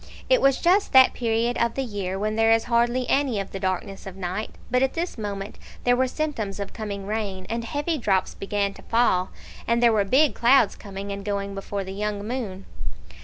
[0.29, 3.59] It was just that period of the year when there is hardly any of the
[3.59, 7.99] darkness of night; but at this moment there were symptoms of coming rain, and heavy
[7.99, 9.29] drops began to fall;
[9.67, 12.65] and there were big clouds coming and going before the young moon.